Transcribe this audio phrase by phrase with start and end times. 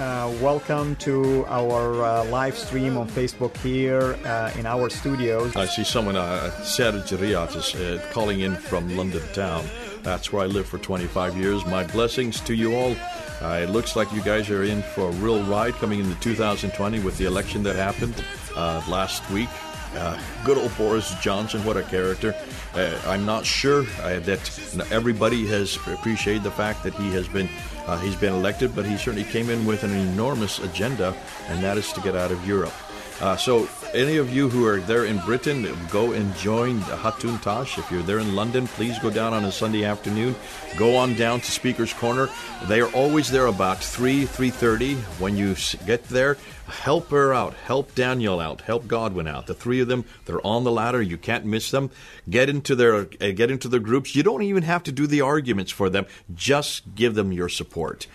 [0.00, 5.54] Uh, welcome to our uh, live stream on Facebook here uh, in our studios.
[5.54, 9.62] I see someone, uh, Serge Riyad, is uh, calling in from London town.
[10.02, 11.66] That's where I lived for 25 years.
[11.66, 12.96] My blessings to you all.
[13.42, 17.00] Uh, it looks like you guys are in for a real ride coming into 2020
[17.00, 18.24] with the election that happened
[18.56, 19.50] uh, last week.
[19.94, 22.34] Uh, good old Boris Johnson, what a character.
[22.74, 27.48] Uh, I'm not sure uh, that everybody has appreciated the fact that he has been
[27.86, 31.16] uh, he's been elected, but he certainly came in with an enormous agenda,
[31.48, 32.72] and that is to get out of Europe.
[33.20, 37.78] Uh, so, any of you who are there in Britain, go and join Hatun Tash.
[37.78, 40.34] If you're there in London, please go down on a Sunday afternoon.
[40.76, 42.28] Go on down to Speaker's Corner.
[42.66, 44.94] They are always there about three, three thirty.
[45.18, 49.46] When you get there, help her out, help Daniel out, help Godwin out.
[49.46, 51.02] The three of them, they're on the ladder.
[51.02, 51.90] You can't miss them.
[52.28, 54.14] Get into their uh, get into their groups.
[54.14, 56.06] You don't even have to do the arguments for them.
[56.34, 58.06] Just give them your support.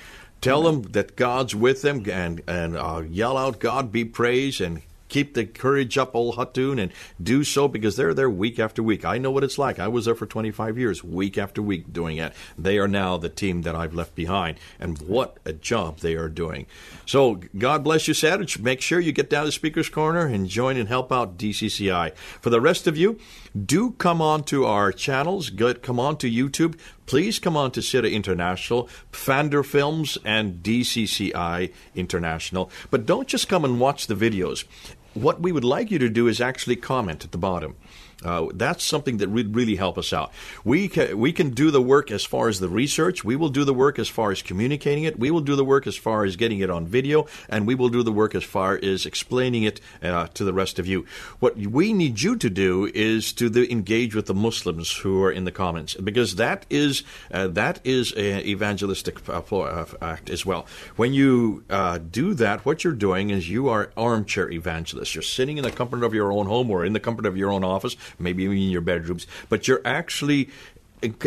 [0.41, 4.81] Tell them that God's with them and and uh, yell out, "God be praised!" and
[5.09, 9.05] keep the courage up, old Hatun, and do so because they're there week after week.
[9.05, 9.79] I know what it's like.
[9.79, 12.33] I was there for 25 years, week after week doing it.
[12.57, 16.29] They are now the team that I've left behind, and what a job they are
[16.29, 16.65] doing.
[17.05, 18.61] So, God bless you, Saturday.
[18.61, 22.15] Make sure you get down to Speaker's Corner and join and help out DCCI.
[22.15, 23.19] For the rest of you,
[23.55, 25.49] do come on to our channels.
[25.49, 26.77] Come on to YouTube.
[27.05, 32.69] Please come on to CIRA International, Pfander Films, and DCCI International.
[32.89, 34.65] But don't just come and watch the videos.
[35.13, 37.75] What we would like you to do is actually comment at the bottom.
[38.23, 40.31] Uh, that's something that would really help us out.
[40.63, 43.23] We can, we can do the work as far as the research.
[43.23, 45.19] We will do the work as far as communicating it.
[45.19, 47.89] We will do the work as far as getting it on video, and we will
[47.89, 51.05] do the work as far as explaining it uh, to the rest of you.
[51.39, 55.31] What we need you to do is to the, engage with the Muslims who are
[55.31, 60.45] in the comments, because that is uh, that is an evangelistic uh, uh, act as
[60.45, 60.65] well.
[60.95, 65.13] When you uh, do that, what you're doing is you are armchair evangelists.
[65.15, 67.51] You're sitting in the comfort of your own home or in the comfort of your
[67.51, 70.49] own office maybe in your bedrooms, but you're actually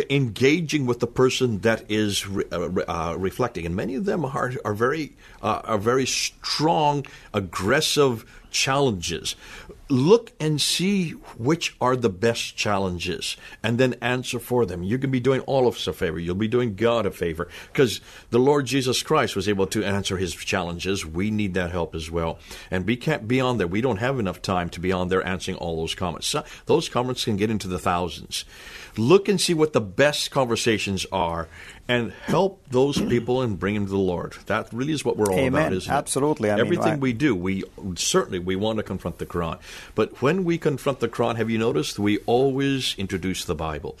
[0.09, 4.53] engaging with the person that is re- uh, uh, reflecting, and many of them are
[4.65, 9.35] are very uh, are very strong, aggressive challenges.
[9.91, 14.83] Look and see which are the best challenges, and then answer for them.
[14.83, 16.19] You can be doing all of us a favor.
[16.19, 20.17] You'll be doing God a favor because the Lord Jesus Christ was able to answer
[20.17, 21.07] His challenges.
[21.07, 22.37] We need that help as well,
[22.69, 23.65] and we can't be on there.
[23.65, 26.27] We don't have enough time to be on there answering all those comments.
[26.27, 28.45] So those comments can get into the thousands.
[28.99, 31.47] Look and see what the best conversations are,
[31.87, 34.35] and help those people and bring them to the Lord.
[34.47, 35.61] That really is what we're all Amen.
[35.67, 36.49] about, isn't Absolutely.
[36.49, 36.53] it?
[36.53, 37.63] I mean, Everything I- we do, we
[37.95, 39.57] certainly we want to confront the Quran.
[39.95, 43.97] But when we confront the Quran, have you noticed we always introduce the Bible?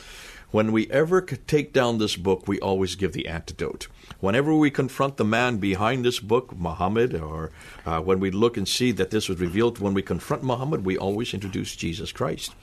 [0.51, 3.87] When we ever take down this book, we always give the antidote.
[4.19, 7.51] Whenever we confront the man behind this book, Muhammad, or
[7.85, 10.97] uh, when we look and see that this was revealed, when we confront Muhammad, we
[10.97, 12.55] always introduce Jesus Christ.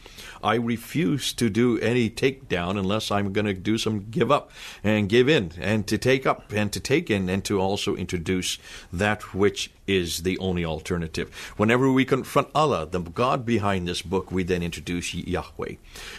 [0.43, 4.51] I refuse to do any takedown unless I'm going to do some give up
[4.83, 8.59] and give in and to take up and to take in and to also introduce
[8.93, 11.35] that which is the only alternative.
[11.57, 15.75] Whenever we confront Allah, the God behind this book, we then introduce Yahweh.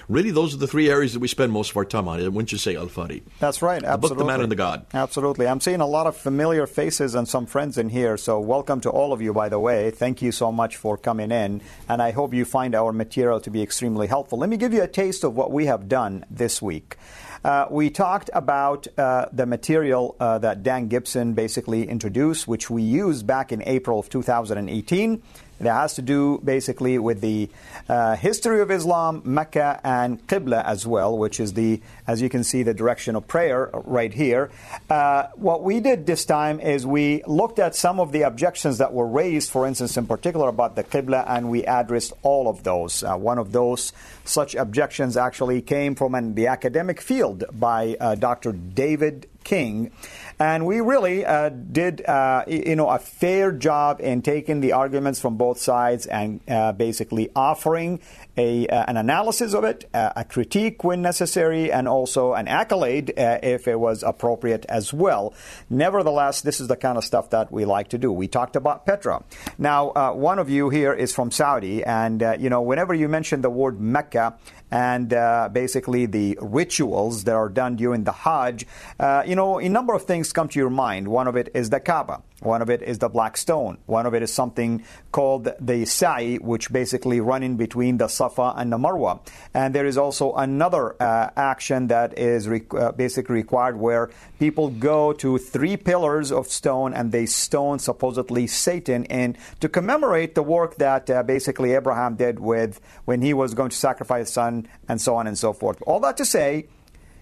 [0.08, 2.20] Really, those are the three areas that we spend most of our time on.
[2.20, 3.24] Wouldn't you say, Al Fadi?
[3.40, 3.82] That's right.
[3.82, 4.10] The Absolutely.
[4.10, 4.86] book, the man, and the God.
[4.94, 5.48] Absolutely.
[5.48, 8.18] I'm seeing a lot of familiar faces and some friends in here.
[8.18, 9.92] So, welcome to all of you, by the way.
[9.92, 11.62] Thank you so much for coming in.
[11.90, 14.38] And I hope you find our material to be extremely helpful.
[14.40, 16.98] Let me give you a taste of what we have done this week.
[17.44, 22.82] Uh, we talked about uh, the material uh, that Dan Gibson basically introduced, which we
[22.82, 25.22] used back in April of 2018.
[25.60, 27.50] That has to do basically with the
[27.90, 32.44] uh, history of Islam, Mecca, and Qibla as well, which is the, as you can
[32.44, 34.50] see, the direction of prayer right here.
[34.90, 38.94] Uh, what we did this time is we looked at some of the objections that
[38.94, 43.04] were raised, for instance, in particular about the Qibla, and we addressed all of those.
[43.04, 43.94] Uh, one of those
[44.26, 48.52] such objections actually came from an, the academic field by uh, Dr.
[48.52, 49.92] David King.
[50.40, 55.20] And we really uh, did, uh, you know, a fair job in taking the arguments
[55.20, 58.00] from both sides and uh, basically offering
[58.36, 63.18] a, uh, an analysis of it, uh, a critique when necessary, and also an accolade
[63.18, 65.34] uh, if it was appropriate as well.
[65.72, 68.12] Nevertheless, this is the kind of stuff that we like to do.
[68.12, 69.24] We talked about Petra.
[69.58, 73.50] Now, one of you here is from Saudi, and, you know, whenever you mention the
[73.50, 74.38] word Mecca,
[74.72, 78.66] and uh, basically the rituals that are done during the Hajj,
[79.00, 81.08] uh, you know, a number of things come to your mind.
[81.08, 82.22] One of it is the Kaaba.
[82.42, 83.80] One of it is the black stone.
[83.88, 88.54] One of it is something called the sa'i, which basically run in between the Safa
[88.56, 89.22] and the Marwa.
[89.56, 94.70] And there is also another uh, action that is re- uh, basically required where people
[94.70, 100.44] go to three pillars of stone and they stone supposedly Satan and to commemorate the
[100.44, 104.68] work that uh, basically Abraham did with when he was going to sacrifice his son
[104.88, 105.82] and so on and so forth.
[105.88, 106.68] All that to say,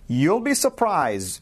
[0.07, 1.41] you'll be surprised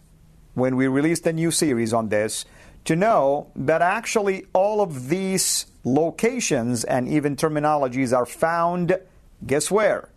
[0.53, 2.45] when we release the new series on this
[2.85, 8.97] to know that actually all of these locations and even terminologies are found,
[9.45, 10.09] guess where?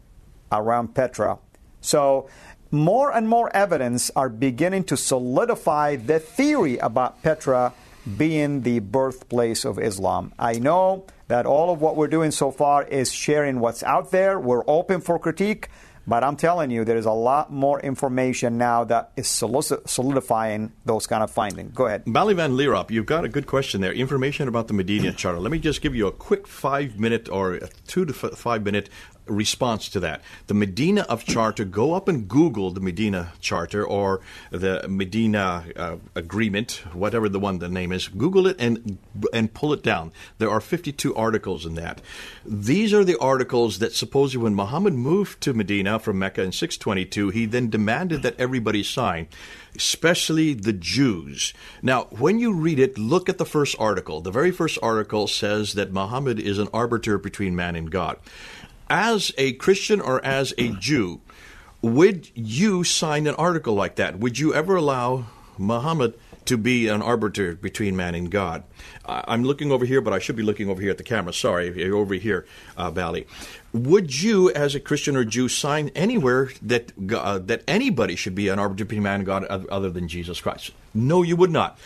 [0.50, 1.38] Around Petra.
[1.80, 2.28] So,
[2.72, 7.72] more and more evidence are beginning to solidify the theory about Petra
[8.16, 10.32] being the birthplace of Islam.
[10.38, 14.38] I know that all of what we're doing so far is sharing what's out there.
[14.38, 15.68] We're open for critique.
[16.06, 21.06] But I'm telling you, there is a lot more information now that is solidifying those
[21.06, 21.72] kind of findings.
[21.74, 22.04] Go ahead.
[22.06, 23.92] Bali Van Lierop, you've got a good question there.
[23.92, 25.40] Information about the Medina Charter.
[25.40, 28.88] Let me just give you a quick five minute or two to five minute
[29.26, 30.22] response to that.
[30.46, 34.20] The Medina of Charter, go up and Google the Medina Charter or
[34.50, 38.08] the Medina uh, Agreement, whatever the one the name is.
[38.08, 38.98] Google it and
[39.32, 40.12] and pull it down.
[40.38, 42.00] There are 52 articles in that.
[42.44, 47.30] These are the articles that supposedly when Muhammad moved to Medina from Mecca in 622,
[47.30, 49.28] he then demanded that everybody sign
[49.76, 51.52] especially the Jews.
[51.82, 54.20] Now, when you read it, look at the first article.
[54.20, 58.16] The very first article says that Muhammad is an arbiter between man and God
[58.88, 61.20] as a Christian or as a Jew,
[61.82, 64.18] would you sign an article like that?
[64.18, 65.26] Would you ever allow
[65.58, 68.64] Muhammad to be an arbiter between man and God?
[69.04, 71.32] I'm looking over here, but I should be looking over here at the camera.
[71.32, 72.46] Sorry, over here,
[72.76, 73.26] uh, Bali.
[73.72, 78.48] Would you, as a Christian or Jew, sign anywhere that uh, that anybody should be
[78.48, 80.72] an arbiter between man and God other than Jesus Christ?
[80.94, 81.78] No, you would not.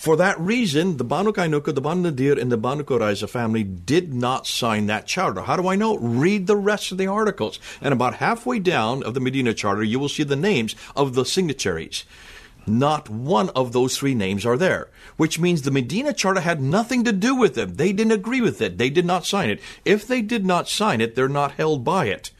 [0.00, 4.14] For that reason, the Banu Kainuka, the Banu Nadir, and the Banu Quraiza family did
[4.14, 5.42] not sign that charter.
[5.42, 5.98] How do I know?
[5.98, 7.60] Read the rest of the articles.
[7.82, 11.26] And about halfway down of the Medina Charter, you will see the names of the
[11.26, 12.06] signatories.
[12.66, 14.88] Not one of those three names are there,
[15.18, 17.74] which means the Medina Charter had nothing to do with them.
[17.74, 18.78] They didn't agree with it.
[18.78, 19.60] They did not sign it.
[19.84, 22.30] If they did not sign it, they're not held by it.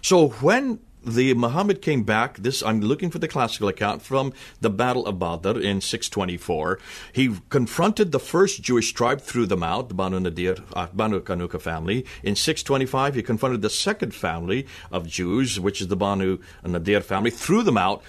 [0.00, 2.38] So when the Muhammad came back.
[2.38, 6.78] This I'm looking for the classical account from the Battle of Badr in 624.
[7.12, 11.60] He confronted the first Jewish tribe, threw them out, the Banu Nadir, uh, Banu Kanuka
[11.60, 12.04] family.
[12.22, 17.30] In 625, he confronted the second family of Jews, which is the Banu Nadir family,
[17.30, 18.02] threw them out.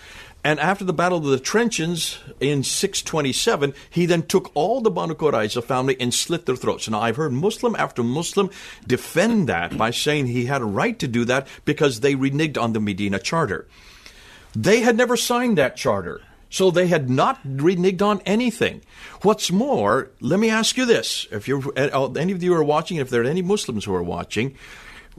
[0.46, 5.14] And after the Battle of the Trenches in 627, he then took all the Banu
[5.14, 6.90] Qurayza family and slit their throats.
[6.90, 8.50] Now, I've heard Muslim after Muslim
[8.86, 12.74] defend that by saying he had a right to do that because they reneged on
[12.74, 13.68] the Medina Charter.
[14.54, 16.22] They had never signed that charter.
[16.50, 18.82] So they had not reneged on anything.
[19.22, 21.26] What's more, let me ask you this.
[21.32, 24.04] If you're, uh, any of you are watching, if there are any Muslims who are
[24.04, 24.56] watching,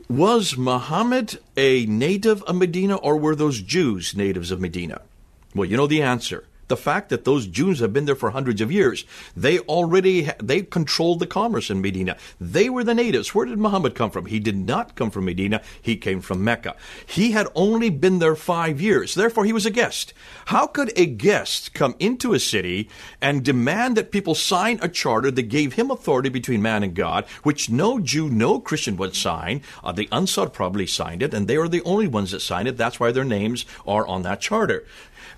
[0.09, 5.01] was Muhammad a native of Medina or were those Jews natives of Medina?
[5.55, 8.61] Well, you know the answer the fact that those Jews have been there for hundreds
[8.61, 9.05] of years.
[9.37, 12.17] They already they controlled the commerce in Medina.
[12.41, 13.35] They were the natives.
[13.35, 14.27] Where did Muhammad come from?
[14.27, 15.61] He did not come from Medina.
[15.81, 16.77] He came from Mecca.
[17.07, 19.15] He had only been there five years.
[19.15, 20.13] Therefore, he was a guest.
[20.47, 22.89] How could a guest come into a city
[23.21, 27.25] and demand that people sign a charter that gave him authority between man and God,
[27.43, 29.63] which no Jew, no Christian would sign?
[29.83, 32.77] Uh, the Ansar probably signed it, and they are the only ones that signed it.
[32.77, 34.85] That's why their names are on that charter.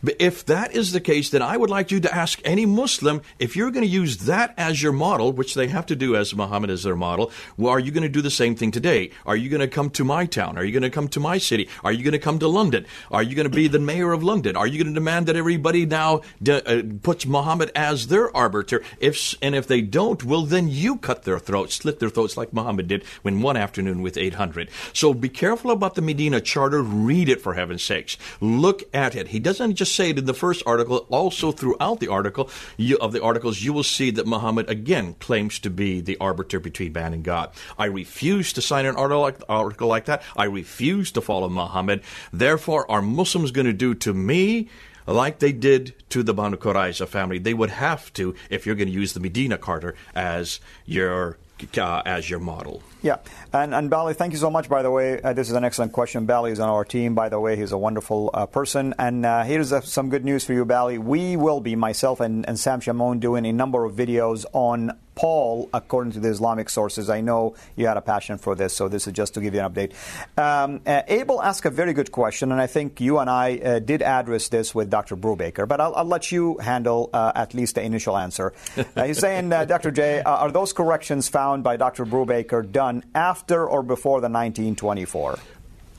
[0.03, 3.23] But if that is the case, then I would like you to ask any Muslim
[3.39, 6.35] if you're going to use that as your model, which they have to do as
[6.35, 9.11] Muhammad as their model, well, are you going to do the same thing today?
[9.25, 10.59] Are you going to come to my town?
[10.59, 11.69] Are you going to come to my city?
[11.85, 12.87] Are you going to come to London?
[13.11, 14.57] Are you going to be the mayor of London?
[14.57, 18.83] Are you going to demand that everybody now de- uh, puts Muhammad as their arbiter?
[18.99, 22.53] If and if they don't, well, then you cut their throats, slit their throats like
[22.53, 24.71] Muhammad did when one afternoon with 800.
[24.93, 26.83] So be careful about the Medina Charter.
[26.83, 28.17] Read it for heaven's sakes.
[28.41, 29.29] Look at it.
[29.29, 31.07] He doesn't just say it in the first article.
[31.11, 35.59] Also, throughout the article you, of the articles, you will see that Muhammad again claims
[35.61, 37.51] to be the arbiter between man and God.
[37.79, 40.23] I refuse to sign an article like, article like that.
[40.37, 42.03] I refuse to follow Muhammad.
[42.33, 44.69] Therefore, are Muslims going to do to me?
[45.07, 47.39] like they did to the Banu Qurayza family.
[47.39, 51.39] They would have to if you're going to use the Medina Charter as your
[51.79, 52.83] uh, as your model.
[53.03, 53.19] Yeah,
[53.53, 54.69] and and Bali, thank you so much.
[54.69, 56.27] By the way, uh, this is an excellent question.
[56.27, 57.15] Bali is on our team.
[57.15, 58.95] By the way, he's a wonderful uh, person.
[58.99, 60.99] And uh, here's uh, some good news for you, Bali.
[60.99, 65.71] We will be myself and, and Sam Shamoun doing a number of videos on Paul,
[65.73, 67.11] according to the Islamic sources.
[67.11, 69.61] I know you had a passion for this, so this is just to give you
[69.61, 69.93] an update.
[70.39, 73.79] Um, uh, Abel asked a very good question, and I think you and I uh,
[73.79, 75.17] did address this with Dr.
[75.17, 78.53] Brubaker, but I'll, I'll let you handle uh, at least the initial answer.
[78.77, 79.91] Uh, he's saying, uh, Dr.
[79.91, 82.05] J, uh, are those corrections found by Dr.
[82.05, 85.39] Brubaker done after or before the 1924?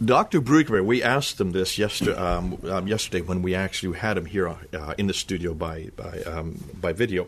[0.03, 0.41] Dr.
[0.41, 4.55] Brubaker, we asked him this yesterday, um, um, yesterday when we actually had him here
[4.99, 7.27] in the studio by, by, um, by video.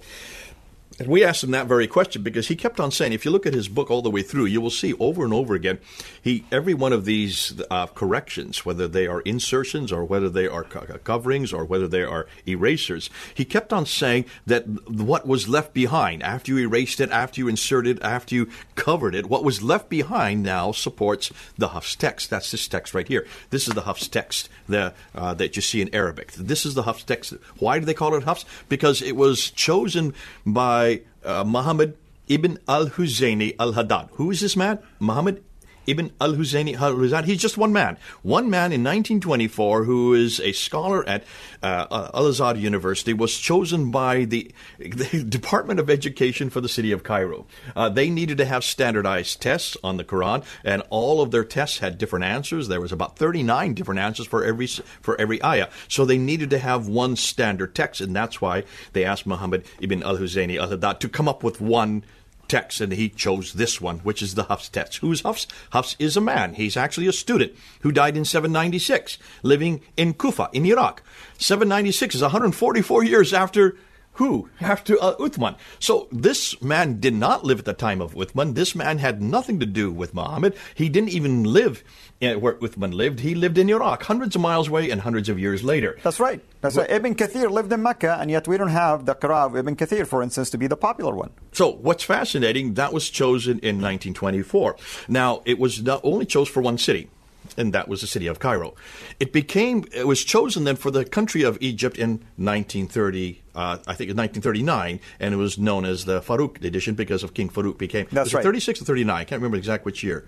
[0.99, 3.45] And we asked him that very question because he kept on saying, if you look
[3.45, 5.79] at his book all the way through, you will see over and over again,
[6.21, 10.65] he every one of these uh, corrections, whether they are insertions or whether they are
[10.65, 15.73] co- coverings or whether they are erasers, he kept on saying that what was left
[15.73, 19.87] behind after you erased it, after you inserted, after you covered it, what was left
[19.87, 22.29] behind now supports the Hafs text.
[22.29, 23.25] That's this text right here.
[23.51, 26.33] This is the Hafs text the, uh, that you see in Arabic.
[26.33, 27.33] This is the Hafs text.
[27.57, 28.43] Why do they call it Hafs?
[28.67, 30.13] Because it was chosen
[30.45, 30.88] by
[31.25, 31.95] uh, Muhammad
[32.27, 34.09] ibn al-Husayni al-Haddad.
[34.13, 34.79] Who is this man?
[34.99, 35.43] Muhammad
[35.89, 37.25] Ibn al Husayni al Huzan.
[37.25, 37.97] He's just one man.
[38.21, 41.23] One man in 1924 who is a scholar at
[41.63, 46.91] uh, Al Azhar University was chosen by the, the, Department of Education for the city
[46.91, 47.47] of Cairo.
[47.75, 51.79] Uh, they needed to have standardized tests on the Quran, and all of their tests
[51.79, 52.67] had different answers.
[52.67, 55.69] There was about 39 different answers for every for every ayah.
[55.87, 60.03] So they needed to have one standard text, and that's why they asked Muhammad ibn
[60.03, 62.03] al Husayni al Haddad to come up with one
[62.49, 64.97] text, and he chose this one, which is the Hafs text.
[64.97, 65.47] Who's Hafs?
[65.71, 66.55] Hafs is a man.
[66.55, 71.01] He's actually a student who died in 796, living in Kufa, in Iraq.
[71.37, 73.77] 796 is 144 years after
[74.13, 74.49] who?
[74.59, 75.55] After uh, Uthman.
[75.79, 78.53] So this man did not live at the time of Uthman.
[78.53, 80.55] This man had nothing to do with Muhammad.
[80.75, 81.83] He didn't even live
[82.19, 83.21] in, where Uthman lived.
[83.21, 85.97] He lived in Iraq, hundreds of miles away and hundreds of years later.
[86.03, 86.43] That's right.
[86.59, 86.95] That's well, right.
[86.95, 90.05] Ibn Kathir lived in Mecca, and yet we don't have the Qur'an of Ibn Kathir,
[90.05, 91.31] for instance, to be the popular one.
[91.53, 94.75] So what's fascinating, that was chosen in 1924.
[95.07, 97.09] Now, it was not only chose for one city
[97.57, 98.75] and that was the city of Cairo.
[99.19, 103.41] It became it was chosen then for the country of Egypt in 1930.
[103.55, 107.33] Uh, I think in 1939, and it was known as the Farouk edition because of
[107.33, 108.07] King Farouk became.
[108.09, 108.43] That's right.
[108.43, 109.13] 36 or 39.
[109.13, 110.25] I can't remember exactly which year.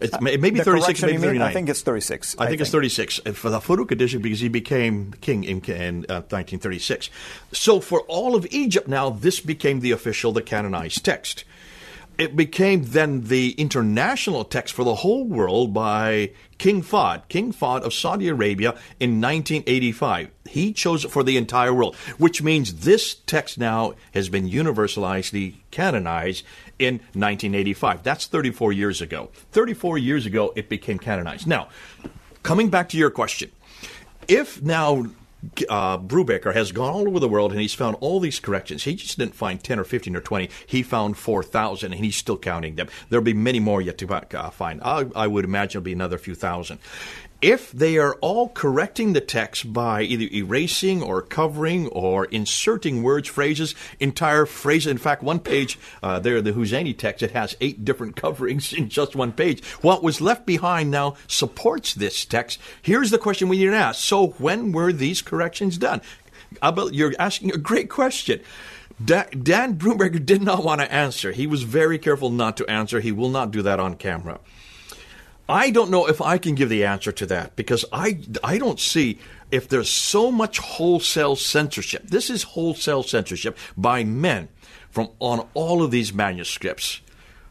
[0.00, 1.48] It's, it may be 36, maybe 39.
[1.48, 2.34] I think it's 36.
[2.38, 5.60] I, I think, think, it's 36 for the Farouk edition because he became king in,
[5.60, 7.08] in uh, 1936.
[7.52, 11.44] So for all of Egypt now, this became the official, the canonized text
[12.18, 17.82] it became then the international text for the whole world by King Fahd, King Fahd
[17.82, 20.30] of Saudi Arabia in 1985.
[20.46, 25.62] He chose it for the entire world, which means this text now has been universally
[25.70, 26.44] canonized
[26.78, 28.02] in 1985.
[28.02, 29.30] That's 34 years ago.
[29.52, 31.46] 34 years ago, it became canonized.
[31.46, 31.68] Now,
[32.42, 33.50] coming back to your question,
[34.28, 35.06] if now
[35.68, 38.84] uh, Brubaker has gone all over the world and he's found all these corrections.
[38.84, 40.48] He just didn't find 10 or 15 or 20.
[40.66, 42.88] He found 4,000 and he's still counting them.
[43.08, 44.80] There'll be many more yet to uh, find.
[44.82, 46.78] I, I would imagine it'll be another few thousand
[47.42, 53.28] if they are all correcting the text by either erasing or covering or inserting words,
[53.28, 54.92] phrases, entire phrases.
[54.92, 58.88] In fact, one page uh, there, the Husayni text, it has eight different coverings in
[58.88, 59.64] just one page.
[59.82, 62.60] What was left behind now supports this text.
[62.80, 64.00] Here's the question we need to ask.
[64.00, 66.00] So when were these corrections done?
[66.62, 68.40] Abel, you're asking a great question.
[69.04, 71.32] Dan Brubaker did not want to answer.
[71.32, 73.00] He was very careful not to answer.
[73.00, 74.38] He will not do that on camera.
[75.48, 78.80] I don't know if I can give the answer to that because I, I don't
[78.80, 79.18] see
[79.50, 82.06] if there's so much wholesale censorship.
[82.06, 84.48] This is wholesale censorship by men
[84.90, 87.00] from on all of these manuscripts.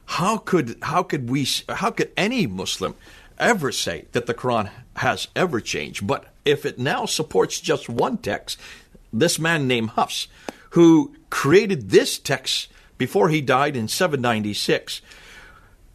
[0.06, 2.96] How could how could we how could any Muslim
[3.40, 6.06] ever say that the Quran has ever changed?
[6.06, 8.60] But if it now supports just one text,
[9.14, 10.28] this man named Hafs,
[10.72, 12.68] who created this text
[12.98, 15.02] before he died in 796,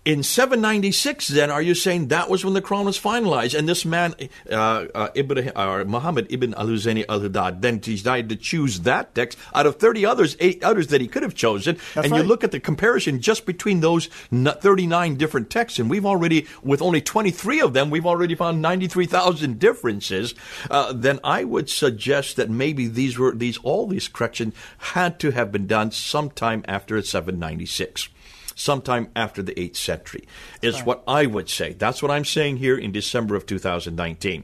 [0.06, 3.58] in 796, then, are you saying that was when the Quran was finalized?
[3.58, 4.14] And this man,
[4.48, 9.66] uh, uh, Ibrahim, uh, Muhammad ibn al-Husayni al-Haddad, then decided to choose that text out
[9.66, 11.76] of 30 others, eight others that he could have chosen.
[11.94, 12.22] That's and right.
[12.22, 16.82] you look at the comparison just between those 39 different texts, and we've already, with
[16.82, 20.36] only 23 of them, we've already found 93,000 differences.
[20.70, 25.32] Uh, then I would suggest that maybe these were, these, all these corrections had to
[25.32, 28.08] have been done sometime after 796
[28.56, 30.26] sometime after the 8th century,
[30.62, 30.86] is right.
[30.86, 31.74] what I would say.
[31.74, 34.42] That's what I'm saying here in December of 2019.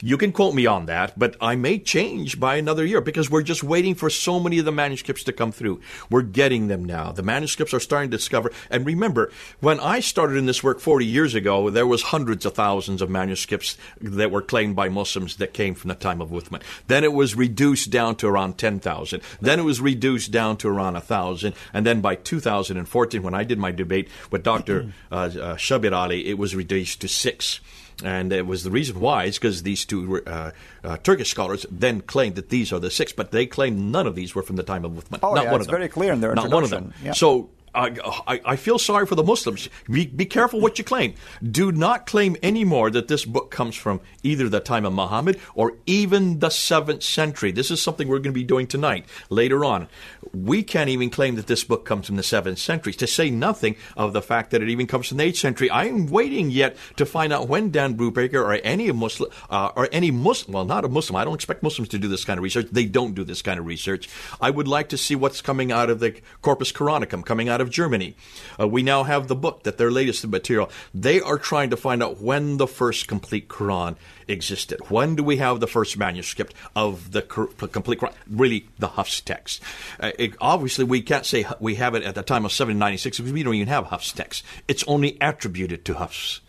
[0.00, 3.42] You can quote me on that, but I may change by another year because we're
[3.42, 5.80] just waiting for so many of the manuscripts to come through.
[6.08, 7.10] We're getting them now.
[7.10, 8.52] The manuscripts are starting to discover.
[8.70, 12.54] And remember, when I started in this work 40 years ago, there was hundreds of
[12.54, 16.62] thousands of manuscripts that were claimed by Muslims that came from the time of Uthman.
[16.86, 19.20] Then it was reduced down to around 10,000.
[19.40, 21.54] Then it was reduced down to around 1,000.
[21.72, 24.92] And then by 2014, when I did my debate with Dr.
[25.10, 27.60] uh, uh, Shabir Ali, it was reduced to six.
[28.04, 30.52] And it was the reason why is because these two uh,
[30.84, 34.14] uh, Turkish scholars then claimed that these are the six, but they claim none of
[34.14, 35.18] these were from the time of Uthman.
[35.20, 35.80] Oh, Not yeah, one it's of them.
[35.80, 36.94] very clear in their Not one of them.
[37.02, 37.10] Yeah.
[37.12, 39.68] So I, I, feel sorry for the Muslims.
[39.90, 41.14] Be, be, careful what you claim.
[41.42, 45.74] Do not claim anymore that this book comes from either the time of Muhammad or
[45.86, 47.52] even the 7th century.
[47.52, 49.88] This is something we're going to be doing tonight, later on.
[50.32, 53.76] We can't even claim that this book comes from the 7th century, to say nothing
[53.96, 55.70] of the fact that it even comes from the 8th century.
[55.70, 59.88] I am waiting yet to find out when Dan Brubaker or any Muslim, uh, or
[59.92, 62.44] any Muslim, well, not a Muslim, I don't expect Muslims to do this kind of
[62.44, 62.68] research.
[62.70, 64.08] They don't do this kind of research.
[64.40, 67.70] I would like to see what's coming out of the Corpus Coranicum, coming out of
[67.70, 68.14] Germany.
[68.58, 70.70] Uh, we now have the book that their latest material.
[70.94, 73.96] They are trying to find out when the first complete Quran
[74.26, 74.80] existed.
[74.90, 78.14] When do we have the first manuscript of the complete Quran?
[78.28, 79.62] Really, the Hafs text.
[79.98, 83.32] Uh, it, obviously, we can't say we have it at the time of 796 because
[83.32, 84.44] we don't even have Hafs text.
[84.66, 86.40] It's only attributed to Hafs.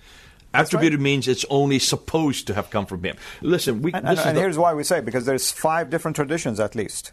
[0.54, 1.04] Attributed right.
[1.04, 3.18] means it's only supposed to have come from him.
[3.42, 6.74] Listen, we, and, and, and here's why we say because there's five different traditions at
[6.74, 7.12] least,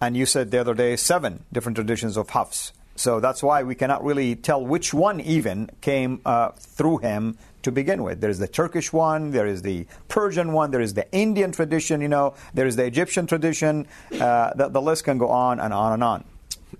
[0.00, 2.72] and you said the other day seven different traditions of Hafs.
[2.96, 7.72] So that's why we cannot really tell which one even came uh, through him to
[7.72, 8.20] begin with.
[8.20, 12.00] There is the Turkish one, there is the Persian one, there is the Indian tradition,
[12.00, 13.86] you know, there is the Egyptian tradition.
[14.20, 16.24] Uh, the, the list can go on and on and on.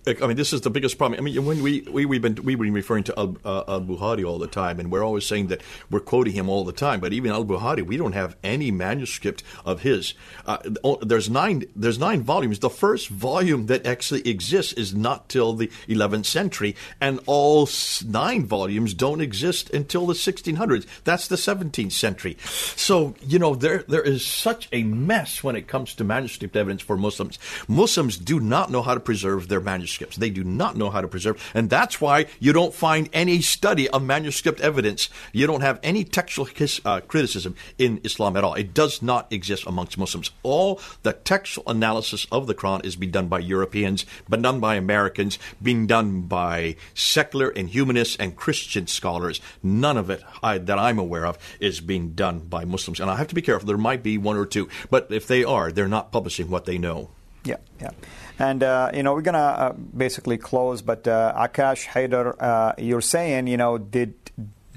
[0.07, 1.19] I mean, this is the biggest problem.
[1.19, 4.25] I mean, when we, we we've been we've been referring to Al, uh, Al Bukhari
[4.25, 7.01] all the time, and we're always saying that we're quoting him all the time.
[7.01, 10.15] But even Al Bukhari, we don't have any manuscript of his.
[10.47, 10.59] Uh,
[11.03, 12.59] there's nine there's nine volumes.
[12.61, 17.69] The first volume that actually exists is not till the 11th century, and all
[18.07, 20.87] nine volumes don't exist until the 1600s.
[21.05, 22.37] That's the 17th century.
[22.41, 26.83] So you know there there is such a mess when it comes to manuscript evidence
[26.83, 27.39] for Muslims.
[27.67, 30.17] Muslims do not know how to preserve their manuscripts manuscripts.
[30.17, 33.89] They do not know how to preserve, and that's why you don't find any study
[33.91, 35.09] of manuscript evidence.
[35.33, 36.49] You don't have any textual
[36.85, 38.55] uh, criticism in Islam at all.
[38.55, 40.33] It does not exist amongst Muslims.
[40.43, 44.75] All the textual analysis of the Quran is being done by Europeans, but done by
[44.75, 49.41] Americans, being done by secular and humanist and Christian scholars.
[49.63, 52.99] None of it I, that I'm aware of is being done by Muslims.
[52.99, 53.69] And I have to be careful.
[53.69, 56.79] There might be one or two, but if they are, they're not publishing what they
[56.79, 57.11] know.
[57.45, 57.91] Yeah, yeah.
[58.39, 62.75] And, uh, you know, we're going to uh, basically close, but uh, Akash Haider, uh,
[62.77, 64.15] you're saying, you know, did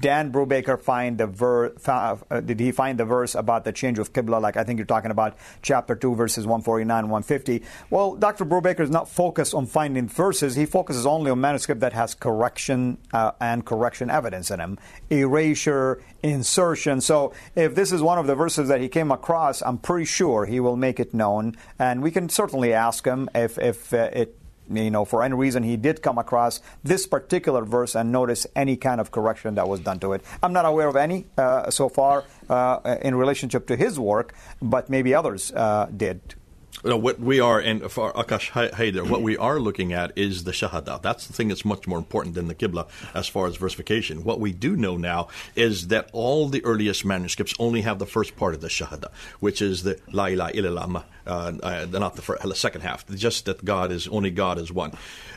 [0.00, 1.72] Dan Brubaker find the verse?
[1.86, 4.40] Uh, did he find the verse about the change of qibla?
[4.40, 7.62] Like I think you're talking about chapter two, verses 149 150.
[7.90, 8.44] Well, Dr.
[8.44, 10.56] Brubaker is not focused on finding verses.
[10.56, 14.78] He focuses only on manuscript that has correction uh, and correction evidence in them,
[15.10, 17.00] erasure, insertion.
[17.00, 20.46] So if this is one of the verses that he came across, I'm pretty sure
[20.46, 24.39] he will make it known, and we can certainly ask him if if uh, it
[24.70, 28.76] you know, for any reason he did come across this particular verse and notice any
[28.76, 30.22] kind of correction that was done to it.
[30.42, 34.88] I'm not aware of any uh, so far uh, in relationship to his work, but
[34.90, 36.34] maybe others uh, did.
[36.82, 40.52] Know, what we are, and for Akash Haider, what we are looking at is the
[40.52, 41.02] Shahada.
[41.02, 44.24] That's the thing that's much more important than the Qibla as far as versification.
[44.24, 48.34] What we do know now is that all the earliest manuscripts only have the first
[48.34, 52.42] part of the Shahada, which is the La ilaha illallah, uh, uh, not the, first,
[52.42, 54.92] the second half, just that God is, only God is one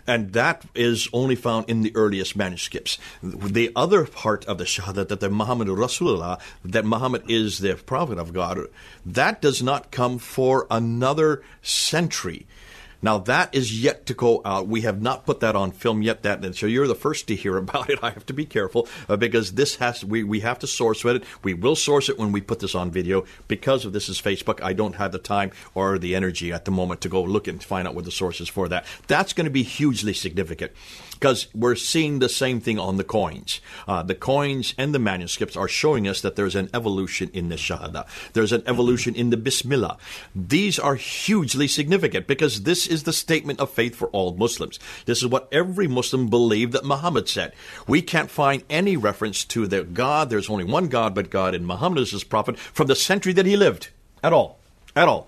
[0.07, 2.97] and that is only found in the earliest manuscripts.
[3.21, 8.17] The other part of the Shahada that the Muhammad Rasulullah, that Muhammad is the prophet
[8.17, 8.59] of God,
[9.05, 12.45] that does not come for another century.
[13.03, 14.67] Now that is yet to go out.
[14.67, 16.23] We have not put that on film yet.
[16.23, 17.99] That so you're the first to hear about it.
[18.01, 21.23] I have to be careful uh, because this has we we have to source it.
[21.43, 24.63] We will source it when we put this on video because of this is Facebook.
[24.63, 27.61] I don't have the time or the energy at the moment to go look and
[27.61, 28.85] find out what the source is for that.
[29.07, 30.71] That's going to be hugely significant
[31.11, 33.61] because we're seeing the same thing on the coins.
[33.87, 37.55] Uh, the coins and the manuscripts are showing us that there's an evolution in the
[37.55, 38.05] Shahada.
[38.33, 39.97] There's an evolution in the Bismillah.
[40.35, 44.79] These are hugely significant because this is the statement of faith for all Muslims.
[45.05, 47.51] This is what every Muslim believed that Muhammad said.
[47.87, 50.29] We can't find any reference to the God.
[50.29, 53.45] There's only one God but God, and Muhammad is his prophet from the century that
[53.45, 53.89] he lived.
[54.23, 54.59] At all.
[54.95, 55.27] At all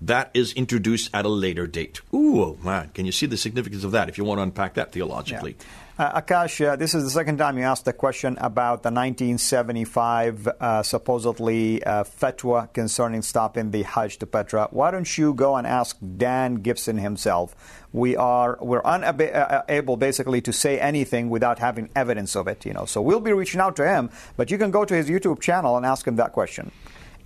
[0.00, 2.00] that is introduced at a later date.
[2.12, 4.74] Ooh, oh, man, can you see the significance of that if you want to unpack
[4.74, 5.56] that theologically?
[5.58, 5.66] Yeah.
[5.96, 10.48] Uh, Akash, uh, this is the second time you asked a question about the 1975
[10.48, 14.66] uh, supposedly uh, fatwa concerning stopping the Hajj to Petra.
[14.72, 17.54] Why don't you go and ask Dan Gibson himself?
[17.92, 22.66] We are we're unable uh, basically to say anything without having evidence of it.
[22.66, 25.08] You know, so we'll be reaching out to him, but you can go to his
[25.08, 26.72] YouTube channel and ask him that question.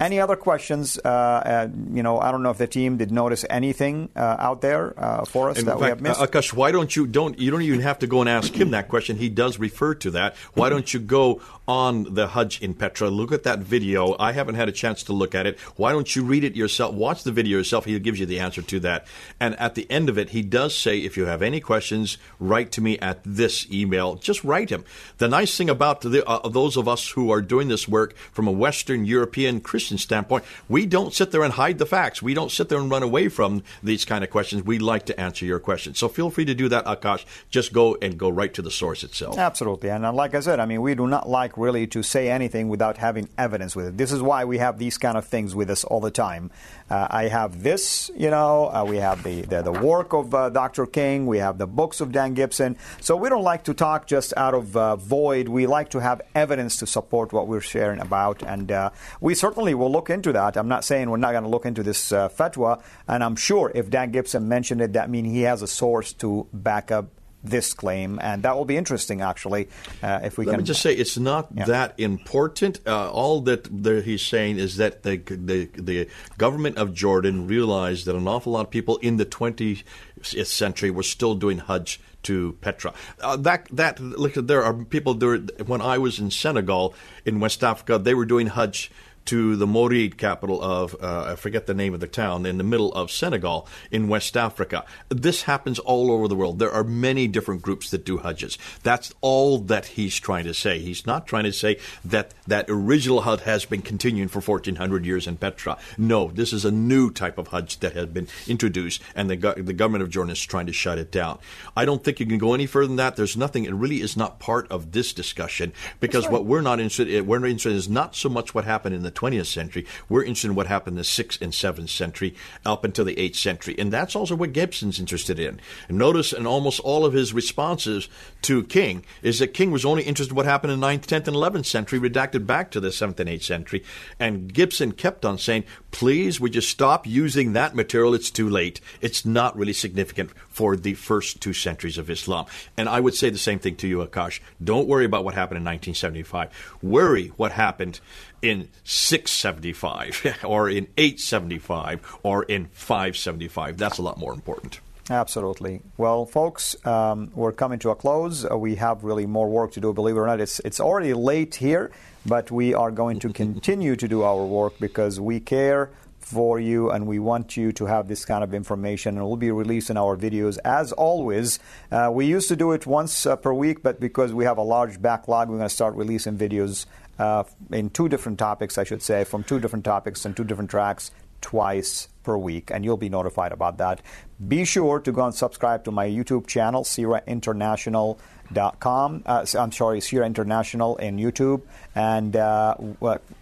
[0.01, 0.99] Any other questions?
[1.05, 4.61] Uh, uh, you know, I don't know if the team did notice anything uh, out
[4.61, 6.21] there uh, for us that fact, we have missed.
[6.21, 8.89] Akash, why don't you don't you don't even have to go and ask him that
[8.89, 9.17] question?
[9.17, 10.37] He does refer to that.
[10.55, 13.11] Why don't you go on the Hajj in Petra?
[13.11, 14.15] Look at that video.
[14.21, 15.59] I haven't had a chance to look at it.
[15.77, 16.95] Why don't you read it yourself?
[16.95, 17.85] Watch the video yourself.
[17.85, 19.07] He gives you the answer to that.
[19.41, 22.71] And at the end of it, he does say, if you have any questions, write
[22.73, 24.15] to me at this email.
[24.15, 24.85] Just write him.
[25.19, 28.47] The nice thing about the, uh, those of us who are doing this work from
[28.47, 32.21] a Western European Christian standpoint, we don't sit there and hide the facts.
[32.21, 34.65] We don't sit there and run away from these kind of questions.
[34.65, 35.99] We like to answer your questions.
[35.99, 37.25] So feel free to do that, Akash.
[37.49, 39.39] Just go and go right to the source itself.
[39.39, 39.89] Absolutely.
[39.89, 42.69] And uh, like I said, I mean, we do not like really to say anything
[42.69, 43.97] without having evidence with it.
[43.97, 46.51] This is why we have these kind of things with us all the time.
[46.91, 50.49] Uh, I have this, you know, uh, we have the, the, the work of uh,
[50.51, 50.87] Dr.
[50.87, 52.77] King, we have the books of Dan Gibson.
[53.01, 55.49] So we don't like to talk just out of uh, void.
[55.49, 58.43] We like to have evidence to support what we're sharing about.
[58.43, 60.57] And uh, we certainly will look into that.
[60.57, 62.83] I'm not saying we're not going to look into this uh, fatwa.
[63.07, 66.47] And I'm sure if Dan Gibson mentioned it, that means he has a source to
[66.53, 67.07] back up
[67.45, 69.69] this claim, and that will be interesting, actually,
[70.03, 70.61] uh, if we Let can.
[70.63, 71.67] me just say it's not Yeah.
[71.67, 72.81] that important.
[72.85, 78.07] Uh, all that there, he's saying is that the, the the government of Jordan realized
[78.07, 79.85] that an awful lot of people in the 20th
[80.25, 82.93] century were still doing Hajj to Petra.
[83.21, 85.37] Uh, that that look, there are people there.
[85.67, 86.93] When I was in Senegal
[87.25, 88.91] in West Africa, they were doing Hajj
[89.29, 92.65] to the Morid capital of, uh, I forget the name of the town, in the
[92.65, 94.87] middle of Senegal in West Africa.
[95.11, 96.59] This happens all over the world.
[96.59, 98.57] There are many different groups that do Hajjs.
[98.83, 100.79] That's all that he's trying to say.
[100.79, 105.27] He's not trying to say that that original Hajj has been continuing for 1400 years
[105.27, 105.77] in Petra.
[105.99, 109.75] No, this is a new type of Hajj that has been introduced, and the, the
[109.75, 111.39] government of Jordan is trying to shut it down.
[111.77, 113.17] I don't think you can go any further than that.
[113.17, 117.11] There's nothing, it really is not part of this discussion because what we're not interested
[117.11, 119.87] in, we're interested in is not so much what happened in the 20th century.
[120.09, 123.37] We're interested in what happened in the 6th and 7th century up until the 8th
[123.37, 123.75] century.
[123.79, 125.61] And that's also what Gibson's interested in.
[125.89, 128.09] Notice in almost all of his responses
[128.43, 131.27] to King is that King was only interested in what happened in the 9th, 10th,
[131.27, 133.85] and 11th century, redacted back to the 7th and 8th century.
[134.21, 138.15] And Gibson kept on saying, please, would you stop using that material?
[138.15, 138.81] It's too late.
[139.01, 142.47] It's not really significant for the first two centuries of Islam.
[142.77, 144.41] And I would say the same thing to you, Akash.
[144.63, 146.79] Don't worry about what happened in 1975.
[146.83, 148.01] Worry what happened
[148.43, 153.77] in 675 or in 875 or in 575.
[153.77, 154.81] That's a lot more important.
[155.11, 155.81] Absolutely.
[155.97, 158.45] Well, folks, um, we're coming to a close.
[158.45, 159.93] Uh, we have really more work to do.
[159.93, 161.91] Believe it or not, it's it's already late here,
[162.27, 165.91] but we are going to continue to do our work because we care
[166.29, 169.17] for you and we want you to have this kind of information.
[169.17, 171.59] And we'll be releasing our videos as always.
[171.91, 174.63] Uh, we used to do it once uh, per week, but because we have a
[174.63, 176.85] large backlog, we're going to start releasing videos
[177.19, 180.71] uh, in two different topics, I should say, from two different topics and two different
[180.71, 184.03] tracks twice per week, and you'll be notified about that.
[184.47, 189.23] Be sure to go and subscribe to my YouTube channel, SiraInternational.com.
[189.25, 191.63] Uh, I'm sorry, CIRA International in YouTube,
[191.95, 192.75] and uh,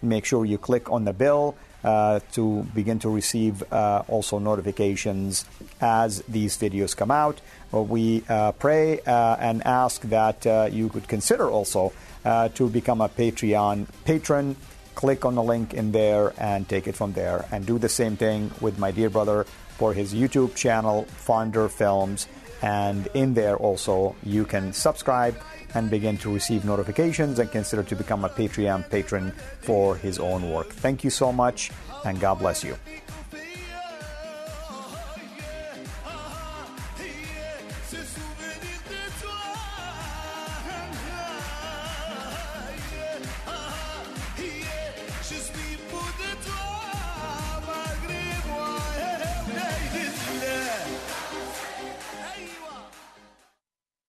[0.03, 1.57] make sure you click on the bell.
[1.85, 5.45] Uh, to begin to receive uh, also notifications
[5.81, 7.41] as these videos come out.
[7.73, 11.93] We uh, pray uh, and ask that uh, you could consider also
[12.25, 14.57] to become a Patreon patron
[14.97, 17.47] click on the link in there and take it from there.
[17.53, 19.45] And do the same thing with my dear brother
[19.79, 22.27] for his YouTube channel, Pfander Films.
[22.63, 25.37] And in there also, you can subscribe
[25.75, 30.51] and begin to receive notifications and consider to become a Patreon patron for his own
[30.51, 30.69] work.
[30.73, 31.71] Thank you so much,
[32.05, 32.77] and God bless you.